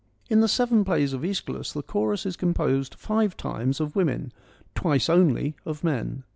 In 0.31 0.39
the 0.41 0.47
seven 0.47 0.83
plays 0.83 1.13
of 1.13 1.21
^Eschylus, 1.21 1.73
the 1.73 1.83
chorus 1.83 2.25
is 2.25 2.35
com 2.35 2.55
posed 2.55 2.95
five 2.95 3.37
times 3.37 3.79
of 3.79 3.95
women, 3.95 4.33
twice 4.73 5.07
only 5.11 5.55
of 5.63 5.83
men. 5.83 6.23